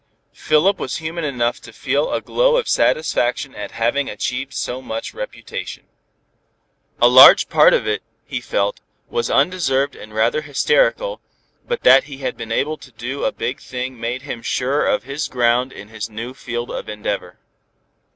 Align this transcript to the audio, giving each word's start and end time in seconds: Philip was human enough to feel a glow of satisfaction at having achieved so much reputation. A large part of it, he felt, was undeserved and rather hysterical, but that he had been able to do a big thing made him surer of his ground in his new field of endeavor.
Philip 0.33 0.79
was 0.79 0.95
human 0.95 1.23
enough 1.23 1.61
to 1.61 1.71
feel 1.71 2.11
a 2.11 2.21
glow 2.21 2.57
of 2.57 2.67
satisfaction 2.67 3.53
at 3.53 3.69
having 3.69 4.09
achieved 4.09 4.51
so 4.51 4.81
much 4.81 5.13
reputation. 5.13 5.85
A 6.99 7.07
large 7.07 7.49
part 7.49 7.71
of 7.75 7.85
it, 7.87 8.01
he 8.25 8.41
felt, 8.41 8.79
was 9.11 9.29
undeserved 9.29 9.95
and 9.95 10.11
rather 10.11 10.41
hysterical, 10.41 11.21
but 11.67 11.83
that 11.83 12.05
he 12.05 12.17
had 12.17 12.35
been 12.35 12.51
able 12.51 12.77
to 12.77 12.91
do 12.91 13.25
a 13.25 13.31
big 13.31 13.59
thing 13.59 13.99
made 13.99 14.23
him 14.23 14.41
surer 14.41 14.87
of 14.87 15.03
his 15.03 15.27
ground 15.27 15.71
in 15.71 15.89
his 15.89 16.09
new 16.09 16.33
field 16.33 16.71
of 16.71 16.89
endeavor. 16.89 17.37